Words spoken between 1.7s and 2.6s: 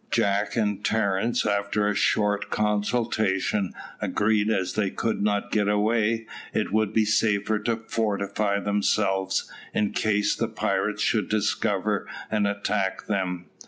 a short